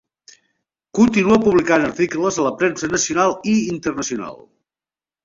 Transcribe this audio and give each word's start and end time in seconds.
Continua 0.99 1.37
publicant 1.43 1.85
articles 1.89 2.39
a 2.39 2.45
la 2.47 2.53
premsa 2.63 2.89
nacional 2.95 3.37
i 3.53 3.55
internacional. 3.75 4.41